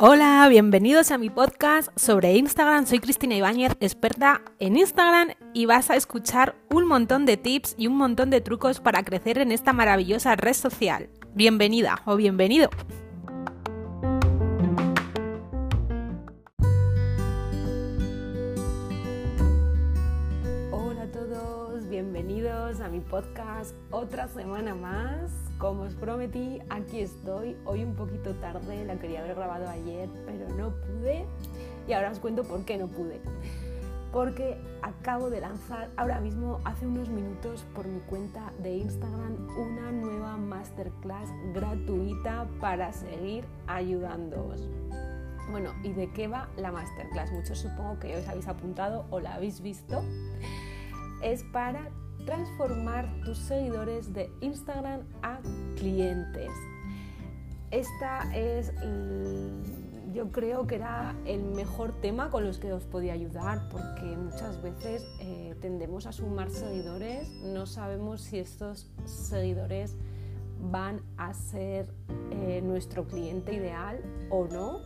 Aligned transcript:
Hola, 0.00 0.46
bienvenidos 0.48 1.10
a 1.10 1.18
mi 1.18 1.28
podcast 1.28 1.88
sobre 1.98 2.36
Instagram. 2.36 2.86
Soy 2.86 3.00
Cristina 3.00 3.34
Ibáñez, 3.34 3.72
experta 3.80 4.40
en 4.60 4.78
Instagram 4.78 5.30
y 5.52 5.66
vas 5.66 5.90
a 5.90 5.96
escuchar 5.96 6.54
un 6.70 6.86
montón 6.86 7.26
de 7.26 7.36
tips 7.36 7.74
y 7.76 7.88
un 7.88 7.96
montón 7.96 8.30
de 8.30 8.40
trucos 8.40 8.80
para 8.80 9.02
crecer 9.02 9.38
en 9.38 9.52
esta 9.52 9.72
maravillosa 9.72 10.36
red 10.36 10.54
social. 10.54 11.10
Bienvenida 11.34 12.00
o 12.06 12.16
bienvenido. 12.16 12.70
Otra 23.90 24.28
semana 24.28 24.74
más 24.74 25.30
como 25.58 25.82
os 25.82 25.94
prometí, 25.94 26.60
aquí 26.70 27.00
estoy. 27.00 27.56
Hoy 27.64 27.82
un 27.82 27.94
poquito 27.94 28.32
tarde, 28.36 28.84
la 28.84 28.96
quería 28.96 29.20
haber 29.20 29.34
grabado 29.34 29.68
ayer, 29.68 30.08
pero 30.24 30.48
no 30.54 30.70
pude. 30.70 31.26
Y 31.88 31.92
ahora 31.92 32.12
os 32.12 32.20
cuento 32.20 32.44
por 32.44 32.64
qué 32.64 32.78
no 32.78 32.86
pude. 32.86 33.20
Porque 34.12 34.56
acabo 34.82 35.30
de 35.30 35.40
lanzar 35.40 35.90
ahora 35.96 36.20
mismo, 36.20 36.60
hace 36.64 36.86
unos 36.86 37.08
minutos, 37.08 37.66
por 37.74 37.86
mi 37.86 37.98
cuenta 38.00 38.52
de 38.62 38.76
Instagram, 38.76 39.48
una 39.58 39.90
nueva 39.90 40.36
masterclass 40.36 41.28
gratuita 41.52 42.46
para 42.60 42.92
seguir 42.92 43.44
ayudándoos. 43.66 44.68
Bueno, 45.50 45.72
¿y 45.82 45.92
de 45.92 46.10
qué 46.12 46.28
va 46.28 46.48
la 46.56 46.70
masterclass? 46.70 47.32
Muchos 47.32 47.58
supongo 47.58 47.98
que 47.98 48.16
os 48.16 48.28
habéis 48.28 48.46
apuntado 48.46 49.06
o 49.10 49.18
la 49.18 49.34
habéis 49.34 49.60
visto. 49.60 50.02
Es 51.22 51.42
para 51.42 51.90
transformar 52.28 53.08
tus 53.24 53.38
seguidores 53.38 54.12
de 54.12 54.30
Instagram 54.42 55.00
a 55.22 55.38
clientes. 55.78 56.50
Esta 57.70 58.36
es, 58.36 58.70
yo 60.12 60.30
creo 60.30 60.66
que 60.66 60.74
era 60.74 61.16
el 61.24 61.42
mejor 61.42 61.98
tema 62.02 62.28
con 62.28 62.44
los 62.44 62.58
que 62.58 62.70
os 62.70 62.84
podía 62.84 63.14
ayudar 63.14 63.70
porque 63.70 64.04
muchas 64.14 64.60
veces 64.60 65.06
eh, 65.20 65.56
tendemos 65.62 66.04
a 66.04 66.12
sumar 66.12 66.50
seguidores, 66.50 67.30
no 67.44 67.64
sabemos 67.64 68.20
si 68.20 68.38
estos 68.38 68.90
seguidores 69.06 69.96
van 70.70 71.00
a 71.16 71.32
ser 71.32 71.88
eh, 72.30 72.60
nuestro 72.62 73.06
cliente 73.06 73.54
ideal 73.54 74.02
o 74.28 74.46
no 74.46 74.82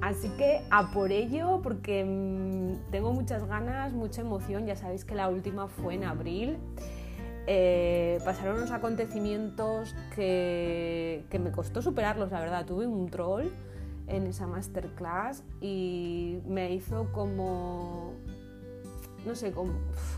Así 0.01 0.29
que 0.39 0.63
a 0.71 0.91
por 0.93 1.11
ello, 1.11 1.61
porque 1.63 2.05
mm, 2.05 2.91
tengo 2.91 3.13
muchas 3.13 3.47
ganas, 3.47 3.93
mucha 3.93 4.21
emoción. 4.21 4.67
Ya 4.67 4.77
sabéis 4.77 5.05
que 5.05 5.15
la 5.15 5.29
última 5.29 5.69
fue 5.69 5.95
en 5.95 6.05
abril. 6.05 6.59
Eh, 7.47 8.19
pasaron 8.25 8.59
unos 8.59 8.71
acontecimientos 8.71 9.97
que, 10.15 11.25
que, 11.31 11.39
me 11.39 11.51
costó 11.51 11.83
superarlos, 11.83 12.31
la 12.31 12.41
verdad. 12.41 12.67
Tuve 12.67 12.87
un 12.87 13.09
troll 13.09 13.47
en 14.07 14.27
esa 14.27 14.47
masterclass 14.47 15.43
y 15.61 16.41
me 16.47 16.73
hizo 16.73 17.11
como, 17.13 18.13
no 19.27 19.35
sé, 19.35 19.53
como, 19.53 19.73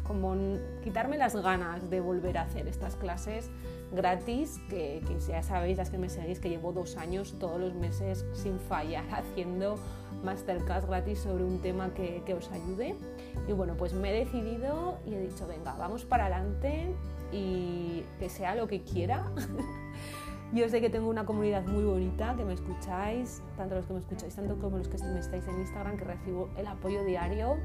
como 0.04 0.36
quitarme 0.82 1.18
las 1.18 1.34
ganas 1.36 1.88
de 1.90 2.00
volver 2.00 2.38
a 2.38 2.42
hacer 2.42 2.68
estas 2.68 2.96
clases 2.96 3.50
gratis, 3.92 4.60
que, 4.68 5.02
ya 5.26 5.42
sabéis, 5.42 5.78
las 5.78 5.90
que 5.90 5.98
me 5.98 6.08
seguís, 6.08 6.38
que 6.38 6.48
llevo 6.48 6.72
dos 6.72 6.96
años 6.96 7.34
todos 7.38 7.60
los 7.60 7.74
meses 7.74 8.24
sin 8.32 8.58
fallar 8.58 9.04
haciendo 9.12 9.78
masterclass 10.22 10.86
gratis 10.86 11.20
sobre 11.20 11.44
un 11.44 11.60
tema 11.60 11.92
que, 11.94 12.34
os 12.34 12.50
ayude. 12.50 12.94
Y 13.48 13.52
bueno, 13.52 13.74
pues 13.76 13.92
me 13.94 14.10
he 14.10 14.24
decidido 14.24 14.98
y 15.06 15.14
he 15.14 15.20
dicho, 15.20 15.46
venga, 15.46 15.74
vamos 15.74 16.04
para 16.04 16.26
adelante 16.26 16.94
y 17.32 18.04
que 18.18 18.28
sea 18.28 18.54
lo 18.54 18.68
que 18.68 18.82
quiera. 18.82 19.30
Yo 20.52 20.68
sé 20.68 20.80
que 20.80 20.90
tengo 20.90 21.08
una 21.08 21.24
comunidad 21.26 21.64
muy 21.64 21.84
bonita, 21.84 22.34
que 22.36 22.44
me 22.44 22.54
escucháis, 22.54 23.40
tanto 23.56 23.76
los 23.76 23.86
que 23.86 23.92
me 23.92 24.00
escucháis, 24.00 24.34
tanto 24.34 24.58
como 24.58 24.78
los 24.78 24.88
que 24.88 24.98
me 24.98 25.20
estáis 25.20 25.46
en 25.46 25.60
Instagram, 25.60 25.96
que 25.96 26.04
recibo 26.04 26.50
el 26.56 26.66
apoyo 26.66 27.04
diario 27.04 27.56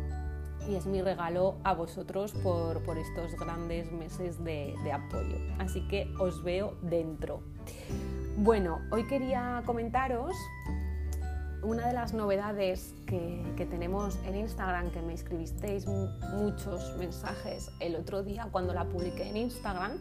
y 0.67 0.75
es 0.75 0.85
mi 0.85 1.01
regalo 1.01 1.55
a 1.63 1.73
vosotros 1.73 2.33
por, 2.43 2.97
estos 2.97 3.35
grandes 3.39 3.91
meses 3.91 4.43
de, 4.43 4.75
apoyo. 4.91 5.37
Así 5.59 5.87
que 5.87 6.11
os 6.19 6.43
veo 6.43 6.75
dentro. 6.81 7.41
Bueno, 8.37 8.79
hoy 8.91 9.05
quería 9.07 9.63
comentaros 9.65 10.35
una 11.61 11.87
de 11.87 11.93
las 11.93 12.13
novedades 12.13 12.93
que, 13.07 13.67
tenemos 13.69 14.17
en 14.25 14.35
Instagram, 14.35 14.91
que 14.91 15.01
me 15.01 15.13
escribisteis 15.13 15.87
muchos 15.87 16.95
mensajes 16.97 17.71
el 17.79 17.95
otro 17.95 18.23
día 18.23 18.47
cuando 18.51 18.73
la 18.73 18.85
publiqué 18.85 19.29
en 19.29 19.37
Instagram, 19.37 19.99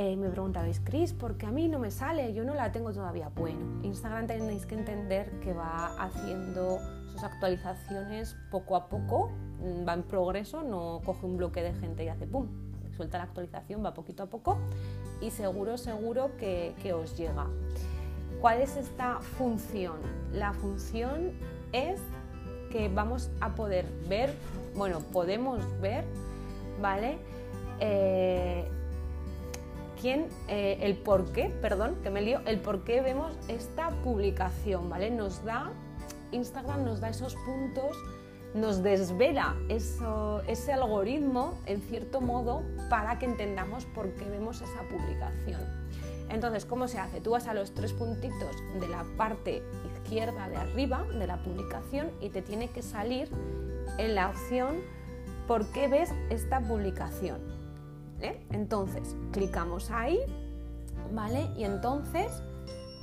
eh, 0.00 0.14
me 0.14 0.28
preguntabais, 0.28 0.80
Chris, 0.84 1.12
¿por 1.12 1.36
qué 1.36 1.46
a 1.46 1.50
mí 1.50 1.66
no 1.66 1.80
me 1.80 1.90
sale? 1.90 2.32
Yo 2.32 2.44
no 2.44 2.54
la 2.54 2.70
tengo 2.70 2.92
todavía. 2.92 3.30
Bueno, 3.34 3.58
Instagram 3.82 4.28
tenéis 4.28 4.64
que 4.64 4.76
entender 4.76 5.28
que 5.40 5.52
va 5.52 5.86
haciendo 5.98 6.78
actualizaciones 7.20 8.36
poco 8.48 8.76
a 8.76 8.88
poco, 8.88 9.32
mm, 9.58 9.88
va 9.88 9.94
en 9.94 10.04
progreso, 10.04 10.62
no 10.62 11.00
coge 11.04 11.26
un 11.26 11.36
bloque 11.36 11.64
de 11.64 11.74
gente 11.74 12.04
y 12.04 12.08
hace 12.08 12.28
pum, 12.28 12.46
suelta 12.96 13.18
la 13.18 13.24
actualización, 13.24 13.84
va 13.84 13.92
poquito 13.92 14.22
a 14.22 14.26
poco 14.26 14.58
y 15.20 15.32
seguro, 15.32 15.76
seguro 15.76 16.30
que, 16.36 16.74
que 16.80 16.92
os 16.92 17.16
llega. 17.16 17.48
¿Cuál 18.40 18.60
es 18.60 18.76
esta 18.76 19.18
función? 19.18 19.96
La 20.32 20.52
función 20.52 21.32
es 21.72 21.98
que 22.70 22.88
vamos 22.88 23.30
a 23.40 23.56
poder 23.56 23.84
ver, 24.08 24.32
bueno, 24.76 25.00
podemos 25.00 25.60
ver, 25.80 26.04
¿vale? 26.80 27.18
Eh, 27.80 28.68
quién, 30.00 30.28
eh, 30.48 30.78
el 30.80 30.96
por 30.96 31.32
qué, 31.32 31.50
perdón, 31.60 31.96
que 32.02 32.10
me 32.10 32.22
lío, 32.22 32.40
el 32.46 32.58
por 32.60 32.84
qué 32.84 33.00
vemos 33.00 33.36
esta 33.48 33.90
publicación, 34.02 34.88
¿vale? 34.88 35.10
Nos 35.10 35.44
da 35.44 35.72
Instagram 36.32 36.84
nos 36.84 37.00
da 37.00 37.08
esos 37.08 37.34
puntos, 37.36 37.96
nos 38.54 38.82
desvela 38.82 39.56
ese 39.68 40.72
algoritmo, 40.72 41.58
en 41.66 41.80
cierto 41.82 42.20
modo, 42.20 42.62
para 42.88 43.18
que 43.18 43.26
entendamos 43.26 43.84
por 43.86 44.14
qué 44.14 44.24
vemos 44.24 44.60
esa 44.60 44.82
publicación. 44.90 45.60
Entonces, 46.30 46.66
¿cómo 46.66 46.88
se 46.88 46.98
hace? 46.98 47.20
Tú 47.20 47.30
vas 47.30 47.46
a 47.46 47.54
los 47.54 47.72
tres 47.72 47.92
puntitos 47.92 48.56
de 48.78 48.88
la 48.88 49.04
parte 49.16 49.62
izquierda 49.94 50.48
de 50.48 50.56
arriba 50.56 51.04
de 51.18 51.26
la 51.26 51.42
publicación 51.42 52.10
y 52.20 52.28
te 52.28 52.42
tiene 52.42 52.68
que 52.68 52.82
salir 52.82 53.30
en 53.96 54.14
la 54.14 54.28
opción 54.28 54.76
¿por 55.46 55.66
qué 55.72 55.88
ves 55.88 56.10
esta 56.28 56.60
publicación? 56.60 57.57
¿Eh? 58.20 58.44
Entonces, 58.50 59.16
clicamos 59.32 59.90
ahí, 59.90 60.18
¿vale? 61.12 61.48
Y 61.56 61.64
entonces 61.64 62.42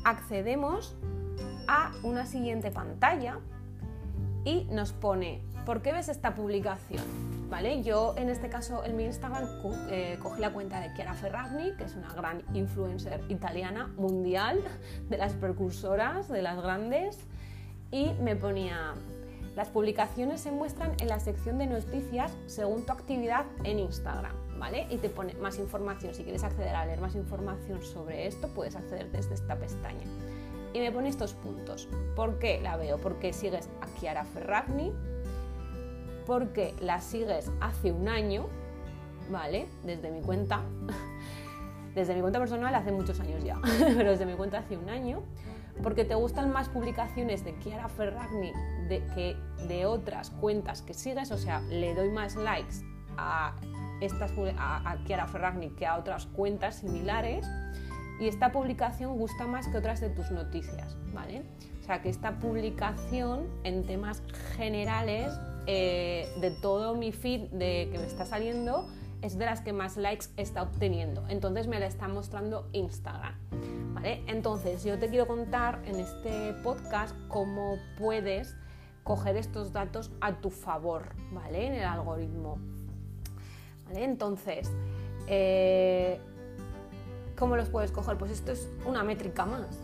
accedemos 0.03 0.95
a 1.67 1.91
una 2.03 2.25
siguiente 2.25 2.71
pantalla 2.71 3.39
y 4.43 4.65
nos 4.65 4.93
pone, 4.93 5.41
¿por 5.65 5.81
qué 5.81 5.91
ves 5.91 6.09
esta 6.09 6.35
publicación? 6.35 7.03
¿Vale? 7.49 7.83
Yo 7.83 8.15
en 8.17 8.29
este 8.29 8.49
caso 8.49 8.83
en 8.85 8.95
mi 8.95 9.05
Instagram 9.05 9.47
eh, 9.89 10.17
cogí 10.21 10.41
la 10.41 10.51
cuenta 10.51 10.79
de 10.79 10.93
Chiara 10.93 11.13
Ferragni, 11.13 11.73
que 11.77 11.83
es 11.83 11.95
una 11.95 12.11
gran 12.13 12.43
influencer 12.53 13.23
italiana 13.29 13.87
mundial, 13.97 14.63
de 15.09 15.17
las 15.17 15.33
precursoras, 15.33 16.27
de 16.27 16.41
las 16.41 16.61
grandes, 16.61 17.19
y 17.91 18.13
me 18.21 18.35
ponía, 18.35 18.93
las 19.55 19.69
publicaciones 19.69 20.41
se 20.41 20.51
muestran 20.51 20.93
en 20.99 21.07
la 21.07 21.19
sección 21.19 21.57
de 21.57 21.67
noticias 21.67 22.35
según 22.47 22.85
tu 22.85 22.91
actividad 22.91 23.45
en 23.63 23.79
Instagram. 23.79 24.44
Y 24.73 24.97
te 24.97 25.09
pone 25.09 25.33
más 25.35 25.59
información. 25.59 26.13
Si 26.13 26.23
quieres 26.23 26.43
acceder 26.43 26.75
a 26.75 26.85
leer 26.85 26.99
más 26.99 27.15
información 27.15 27.83
sobre 27.83 28.27
esto, 28.27 28.47
puedes 28.49 28.75
acceder 28.75 29.11
desde 29.11 29.35
esta 29.35 29.55
pestaña. 29.57 30.05
Y 30.73 30.79
me 30.79 30.91
pone 30.91 31.09
estos 31.09 31.33
puntos. 31.33 31.87
¿Por 32.15 32.39
qué 32.39 32.59
la 32.61 32.75
veo? 32.75 32.99
Porque 32.99 33.31
sigues 33.31 33.69
a 33.81 33.99
Chiara 33.99 34.25
Ferragni, 34.25 34.91
porque 36.25 36.73
la 36.81 36.99
sigues 36.99 37.51
hace 37.61 37.91
un 37.91 38.09
año, 38.09 38.47
¿vale? 39.29 39.67
Desde 39.83 40.11
mi 40.11 40.21
cuenta. 40.21 40.61
Desde 41.95 42.13
mi 42.13 42.19
cuenta 42.19 42.39
personal 42.39 42.75
hace 42.75 42.91
muchos 42.91 43.21
años 43.21 43.41
ya, 43.41 43.57
pero 43.95 44.09
desde 44.09 44.25
mi 44.25 44.33
cuenta 44.33 44.57
hace 44.57 44.75
un 44.75 44.89
año. 44.89 45.23
Porque 45.81 46.03
te 46.03 46.13
gustan 46.13 46.51
más 46.51 46.67
publicaciones 46.67 47.45
de 47.45 47.57
Chiara 47.59 47.87
Ferragni 47.87 48.51
de, 48.89 49.01
que 49.15 49.37
de 49.69 49.85
otras 49.85 50.29
cuentas 50.29 50.81
que 50.81 50.93
sigues, 50.93 51.31
o 51.31 51.37
sea, 51.37 51.61
le 51.61 51.95
doy 51.95 52.09
más 52.09 52.35
likes 52.35 52.83
a, 53.17 53.53
estas, 54.01 54.31
a, 54.57 54.91
a 54.91 55.03
Chiara 55.05 55.27
Ferragni 55.27 55.69
que 55.71 55.85
a 55.85 55.97
otras 55.97 56.25
cuentas 56.27 56.75
similares 56.75 57.45
y 58.19 58.27
esta 58.27 58.51
publicación 58.51 59.17
gusta 59.17 59.45
más 59.45 59.67
que 59.67 59.77
otras 59.77 59.99
de 59.99 60.09
tus 60.09 60.31
noticias, 60.31 60.95
¿vale? 61.13 61.43
O 61.81 61.83
sea, 61.83 62.01
que 62.01 62.09
esta 62.09 62.39
publicación 62.39 63.47
en 63.63 63.85
temas 63.85 64.23
generales 64.55 65.33
eh, 65.67 66.27
de 66.39 66.51
todo 66.51 66.95
mi 66.95 67.11
feed 67.11 67.49
de 67.51 67.89
que 67.91 67.97
me 67.97 68.05
está 68.05 68.25
saliendo 68.25 68.87
es 69.21 69.37
de 69.37 69.45
las 69.45 69.61
que 69.61 69.73
más 69.73 69.97
likes 69.97 70.27
está 70.37 70.63
obteniendo. 70.63 71.25
Entonces 71.27 71.67
me 71.67 71.79
la 71.79 71.87
está 71.87 72.07
mostrando 72.07 72.69
Instagram. 72.71 73.35
¿vale? 73.93 74.23
Entonces 74.27 74.83
yo 74.83 74.97
te 74.97 75.09
quiero 75.09 75.27
contar 75.27 75.81
en 75.85 75.99
este 75.99 76.53
podcast 76.63 77.15
cómo 77.27 77.77
puedes 77.97 78.55
coger 79.03 79.35
estos 79.37 79.73
datos 79.73 80.11
a 80.21 80.33
tu 80.33 80.49
favor, 80.49 81.15
¿vale? 81.31 81.67
En 81.67 81.73
el 81.73 81.83
algoritmo. 81.83 82.59
¿Vale? 83.85 84.03
Entonces, 84.03 84.71
eh, 85.27 86.19
¿cómo 87.37 87.55
los 87.55 87.69
puedes 87.69 87.91
coger? 87.91 88.17
Pues 88.17 88.31
esto 88.31 88.51
es 88.51 88.69
una 88.85 89.03
métrica 89.03 89.45
más, 89.45 89.79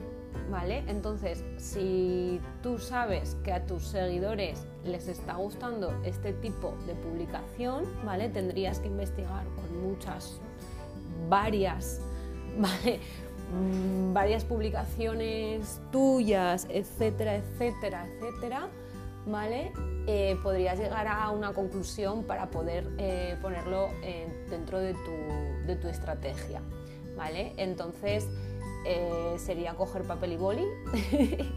¿vale? 0.49 0.83
Entonces, 0.87 1.43
si 1.57 2.39
tú 2.63 2.77
sabes 2.77 3.35
que 3.43 3.53
a 3.53 3.65
tus 3.65 3.83
seguidores 3.87 4.65
les 4.83 5.07
está 5.07 5.35
gustando 5.35 5.93
este 6.03 6.33
tipo 6.33 6.75
de 6.87 6.95
publicación, 6.95 7.85
¿vale? 8.05 8.29
Tendrías 8.29 8.79
que 8.79 8.87
investigar 8.87 9.45
con 9.55 9.89
muchas, 9.89 10.39
varias, 11.29 12.01
¿vale? 12.57 12.99
Mm, 13.53 14.13
varias 14.13 14.45
publicaciones 14.45 15.81
tuyas, 15.91 16.67
etcétera, 16.69 17.35
etcétera, 17.35 18.07
etcétera, 18.07 18.69
¿vale? 19.25 19.71
Eh, 20.07 20.37
podrías 20.41 20.79
llegar 20.79 21.07
a 21.07 21.29
una 21.29 21.53
conclusión 21.53 22.23
para 22.23 22.49
poder 22.49 22.87
eh, 22.97 23.37
ponerlo 23.41 23.89
dentro 24.49 24.79
de 24.79 24.93
tu, 24.93 25.67
de 25.67 25.75
tu 25.75 25.87
estrategia, 25.87 26.61
¿vale? 27.15 27.53
Entonces, 27.57 28.27
eh, 28.85 29.35
sería 29.37 29.75
coger 29.75 30.03
papel 30.03 30.33
y 30.33 30.37
boli 30.37 30.65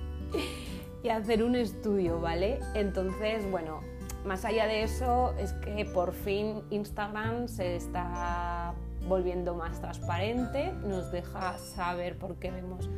y 1.02 1.08
hacer 1.08 1.42
un 1.42 1.56
estudio, 1.56 2.20
¿vale? 2.20 2.60
Entonces, 2.74 3.50
bueno, 3.50 3.80
más 4.26 4.44
allá 4.44 4.66
de 4.66 4.82
eso, 4.82 5.34
es 5.38 5.52
que 5.52 5.86
por 5.86 6.12
fin 6.12 6.62
Instagram 6.70 7.48
se 7.48 7.76
está 7.76 8.74
volviendo 9.08 9.54
más 9.54 9.80
transparente, 9.80 10.72
nos 10.72 11.10
deja 11.10 11.58
saber 11.58 12.18
por 12.18 12.36
qué 12.36 12.50
vemos 12.50 12.88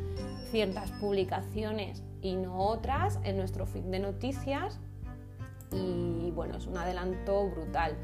ciertas 0.50 0.90
publicaciones 0.92 2.02
y 2.22 2.36
no 2.36 2.58
otras 2.58 3.18
en 3.24 3.36
nuestro 3.36 3.66
feed 3.66 3.84
de 3.84 3.98
noticias 3.98 4.80
y 5.72 6.30
bueno, 6.34 6.56
es 6.56 6.66
un 6.66 6.76
adelanto 6.76 7.48
brutal 7.48 7.96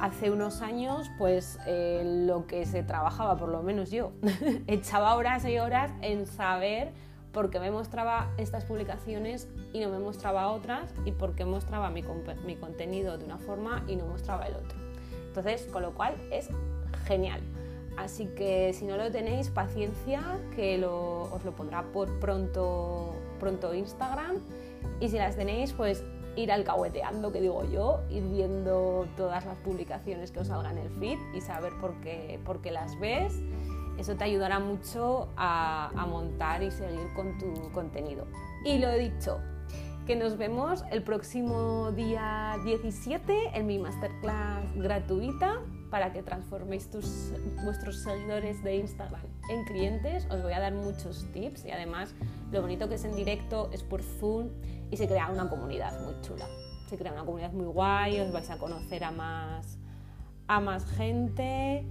hace 0.00 0.30
unos 0.30 0.62
años, 0.62 1.10
pues 1.18 1.58
eh, 1.66 2.02
lo 2.26 2.46
que 2.46 2.66
se 2.66 2.82
trabajaba, 2.82 3.36
por 3.36 3.48
lo 3.48 3.62
menos 3.62 3.90
yo, 3.90 4.12
echaba 4.66 5.14
horas 5.14 5.44
y 5.44 5.58
horas 5.58 5.92
en 6.00 6.26
saber 6.26 6.92
por 7.32 7.50
qué 7.50 7.60
me 7.60 7.70
mostraba 7.70 8.30
estas 8.36 8.64
publicaciones 8.64 9.48
y 9.72 9.80
no 9.80 9.88
me 9.88 9.98
mostraba 9.98 10.50
otras 10.50 10.92
y 11.04 11.12
por 11.12 11.34
qué 11.34 11.44
mostraba 11.44 11.90
mi, 11.90 12.04
mi 12.44 12.56
contenido 12.56 13.16
de 13.16 13.24
una 13.24 13.38
forma 13.38 13.84
y 13.88 13.96
no 13.96 14.06
mostraba 14.06 14.46
el 14.46 14.54
otro. 14.54 14.78
Entonces, 15.28 15.66
con 15.72 15.82
lo 15.82 15.94
cual 15.94 16.14
es 16.30 16.50
genial. 17.02 17.40
Así 17.96 18.26
que 18.26 18.72
si 18.72 18.84
no 18.84 18.96
lo 18.96 19.10
tenéis, 19.10 19.50
paciencia, 19.50 20.22
que 20.56 20.82
os 20.84 21.44
lo 21.44 21.52
pondrá 21.52 21.82
por 21.82 22.18
pronto, 22.20 23.14
pronto 23.38 23.74
Instagram. 23.74 24.38
Y 25.00 25.08
si 25.08 25.18
las 25.18 25.36
tenéis, 25.36 25.72
pues 25.72 26.02
ir 26.36 26.50
alcahueteando, 26.50 27.30
que 27.32 27.40
digo 27.40 27.64
yo, 27.70 28.00
ir 28.10 28.22
viendo 28.24 29.06
todas 29.16 29.44
las 29.44 29.56
publicaciones 29.58 30.30
que 30.30 30.40
os 30.40 30.48
salgan 30.48 30.78
en 30.78 30.86
el 30.86 30.90
feed 30.90 31.18
y 31.34 31.40
saber 31.40 31.72
por 31.80 31.94
qué, 32.00 32.40
por 32.44 32.62
qué 32.62 32.70
las 32.70 32.98
ves. 32.98 33.34
Eso 33.98 34.16
te 34.16 34.24
ayudará 34.24 34.58
mucho 34.58 35.28
a, 35.36 35.90
a 35.94 36.06
montar 36.06 36.62
y 36.62 36.70
seguir 36.70 37.12
con 37.14 37.36
tu 37.36 37.70
contenido. 37.72 38.26
Y 38.64 38.78
lo 38.78 38.88
he 38.88 38.98
dicho, 38.98 39.38
que 40.06 40.16
nos 40.16 40.38
vemos 40.38 40.82
el 40.90 41.02
próximo 41.02 41.92
día 41.92 42.56
17 42.64 43.50
en 43.54 43.66
mi 43.66 43.78
masterclass 43.78 44.64
gratuita 44.74 45.60
para 45.92 46.10
que 46.10 46.22
transforméis 46.22 46.90
tus, 46.90 47.34
vuestros 47.62 48.02
seguidores 48.02 48.64
de 48.64 48.76
Instagram 48.76 49.20
en 49.50 49.62
clientes. 49.66 50.26
Os 50.30 50.42
voy 50.42 50.54
a 50.54 50.58
dar 50.58 50.72
muchos 50.72 51.30
tips 51.34 51.66
y 51.66 51.70
además 51.70 52.14
lo 52.50 52.62
bonito 52.62 52.88
que 52.88 52.94
es 52.94 53.04
en 53.04 53.14
directo 53.14 53.68
es 53.74 53.82
por 53.82 54.02
Zoom 54.02 54.48
y 54.90 54.96
se 54.96 55.06
crea 55.06 55.28
una 55.28 55.50
comunidad 55.50 56.00
muy 56.02 56.18
chula. 56.22 56.46
Se 56.88 56.96
crea 56.96 57.12
una 57.12 57.26
comunidad 57.26 57.52
muy 57.52 57.66
guay, 57.66 58.20
os 58.20 58.32
vais 58.32 58.48
a 58.48 58.56
conocer 58.56 59.04
a 59.04 59.10
más, 59.10 59.78
a 60.46 60.60
más 60.60 60.86
gente 60.92 61.84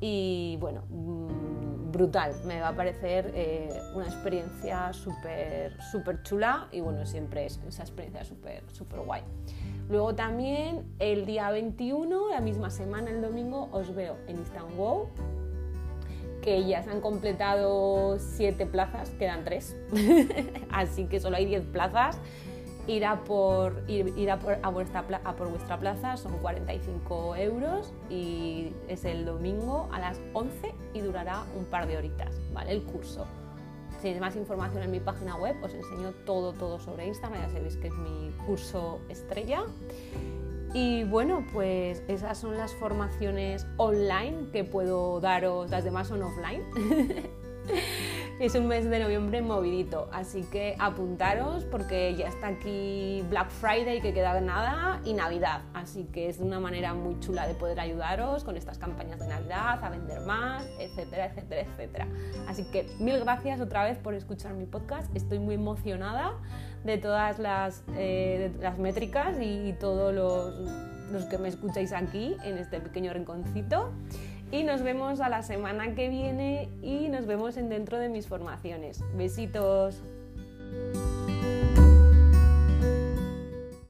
y 0.00 0.56
bueno, 0.58 0.82
mm, 0.90 1.63
brutal. 1.94 2.34
Me 2.44 2.60
va 2.60 2.68
a 2.68 2.76
parecer 2.76 3.32
eh, 3.34 3.80
una 3.94 4.04
experiencia 4.04 4.92
súper 4.92 5.72
chula 6.22 6.68
y 6.72 6.80
bueno, 6.80 7.06
siempre 7.06 7.46
es 7.46 7.58
esa 7.66 7.82
experiencia 7.82 8.24
súper 8.24 8.62
súper 8.70 9.00
guay. 9.00 9.22
Luego 9.88 10.14
también 10.14 10.84
el 10.98 11.26
día 11.26 11.50
21, 11.50 12.30
la 12.30 12.40
misma 12.40 12.70
semana, 12.70 13.10
el 13.10 13.20
domingo, 13.20 13.68
os 13.70 13.94
veo 13.94 14.16
en 14.26 14.40
Istanbul, 14.40 15.08
que 16.42 16.64
ya 16.66 16.82
se 16.82 16.90
han 16.90 17.00
completado 17.00 18.18
7 18.18 18.66
plazas, 18.66 19.10
quedan 19.10 19.44
3, 19.44 19.76
así 20.70 21.04
que 21.04 21.20
solo 21.20 21.36
hay 21.36 21.44
10 21.44 21.64
plazas 21.66 22.18
ir 22.86 23.04
a 23.04 23.24
por, 23.24 23.82
ir, 23.88 24.30
a, 24.30 24.38
por, 24.38 24.58
a, 24.62 24.68
vuestra, 24.68 25.04
a 25.24 25.36
por 25.36 25.48
vuestra 25.48 25.78
plaza 25.78 26.16
son 26.16 26.38
45 26.38 27.36
euros 27.36 27.92
y 28.10 28.72
es 28.88 29.04
el 29.04 29.24
domingo 29.24 29.88
a 29.92 29.98
las 29.98 30.20
11 30.32 30.74
y 30.92 31.00
durará 31.00 31.44
un 31.56 31.64
par 31.64 31.86
de 31.86 31.96
horitas, 31.96 32.40
¿vale? 32.52 32.72
El 32.72 32.82
curso. 32.82 33.26
Si 33.96 34.02
tenéis 34.02 34.20
más 34.20 34.36
información 34.36 34.82
en 34.82 34.90
mi 34.90 35.00
página 35.00 35.36
web, 35.36 35.56
os 35.62 35.72
enseño 35.72 36.12
todo, 36.26 36.52
todo 36.52 36.78
sobre 36.78 37.06
Instagram, 37.06 37.40
ya 37.40 37.50
sabéis 37.50 37.76
que 37.76 37.88
es 37.88 37.94
mi 37.94 38.30
curso 38.46 39.00
estrella. 39.08 39.62
Y 40.74 41.04
bueno, 41.04 41.46
pues 41.52 42.02
esas 42.08 42.36
son 42.36 42.56
las 42.56 42.74
formaciones 42.74 43.66
online 43.76 44.48
que 44.52 44.64
puedo 44.64 45.20
daros, 45.20 45.70
las 45.70 45.84
demás 45.84 46.08
son 46.08 46.22
offline. 46.22 46.62
es 48.40 48.54
un 48.56 48.66
mes 48.66 48.90
de 48.90 48.98
noviembre 48.98 49.42
movidito, 49.42 50.08
así 50.12 50.42
que 50.42 50.74
apuntaros 50.80 51.64
porque 51.64 52.16
ya 52.16 52.26
está 52.28 52.48
aquí 52.48 53.24
Black 53.30 53.48
Friday 53.48 54.00
que 54.00 54.12
queda 54.12 54.40
nada 54.40 55.00
y 55.04 55.12
Navidad, 55.12 55.62
así 55.72 56.04
que 56.12 56.28
es 56.28 56.40
una 56.40 56.58
manera 56.58 56.94
muy 56.94 57.18
chula 57.20 57.46
de 57.46 57.54
poder 57.54 57.78
ayudaros 57.78 58.42
con 58.42 58.56
estas 58.56 58.78
campañas 58.78 59.20
de 59.20 59.28
Navidad, 59.28 59.82
a 59.84 59.88
vender 59.88 60.20
más, 60.22 60.66
etcétera, 60.80 61.26
etcétera, 61.26 61.60
etcétera. 61.62 62.08
Así 62.48 62.64
que 62.64 62.88
mil 62.98 63.20
gracias 63.20 63.60
otra 63.60 63.84
vez 63.84 63.98
por 63.98 64.14
escuchar 64.14 64.54
mi 64.54 64.66
podcast, 64.66 65.14
estoy 65.14 65.38
muy 65.38 65.54
emocionada 65.54 66.32
de 66.82 66.98
todas 66.98 67.38
las, 67.38 67.84
eh, 67.96 68.52
las 68.60 68.78
métricas 68.78 69.36
y, 69.40 69.74
todos 69.78 70.12
los, 70.12 70.54
los 71.12 71.24
que 71.26 71.38
me 71.38 71.48
escucháis 71.48 71.92
aquí 71.92 72.36
en 72.44 72.58
este 72.58 72.80
pequeño 72.80 73.12
rinconcito 73.12 73.92
y 74.50 74.62
nos 74.62 74.82
vemos 74.82 75.20
a 75.20 75.28
la 75.28 75.42
semana 75.42 75.94
que 75.94 76.08
viene 76.08 76.68
y 76.82 77.08
nos 77.08 77.26
vemos 77.26 77.56
en 77.56 77.68
dentro 77.68 77.98
de 77.98 78.08
mis 78.08 78.26
formaciones. 78.26 79.02
Besitos. 79.16 80.00